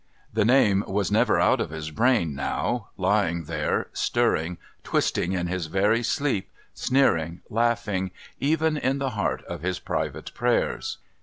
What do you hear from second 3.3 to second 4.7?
there, stirring,